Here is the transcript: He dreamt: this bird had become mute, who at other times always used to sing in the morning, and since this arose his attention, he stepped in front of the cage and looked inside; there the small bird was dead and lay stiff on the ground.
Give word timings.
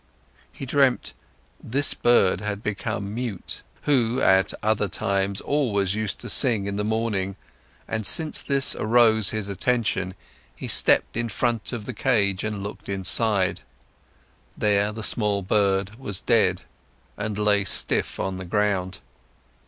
He 0.51 0.65
dreamt: 0.65 1.13
this 1.63 1.93
bird 1.93 2.41
had 2.41 2.63
become 2.63 3.13
mute, 3.13 3.61
who 3.83 4.19
at 4.19 4.51
other 4.63 4.87
times 4.87 5.41
always 5.41 5.93
used 5.93 6.17
to 6.21 6.27
sing 6.27 6.65
in 6.65 6.75
the 6.75 6.83
morning, 6.83 7.35
and 7.87 8.03
since 8.03 8.41
this 8.41 8.75
arose 8.75 9.29
his 9.29 9.47
attention, 9.47 10.15
he 10.55 10.67
stepped 10.67 11.15
in 11.15 11.29
front 11.29 11.71
of 11.71 11.85
the 11.85 11.93
cage 11.93 12.43
and 12.43 12.63
looked 12.63 12.89
inside; 12.89 13.61
there 14.57 14.91
the 14.91 15.03
small 15.03 15.43
bird 15.43 15.99
was 15.99 16.19
dead 16.19 16.63
and 17.15 17.37
lay 17.37 17.63
stiff 17.63 18.19
on 18.19 18.37
the 18.37 18.45
ground. 18.45 19.01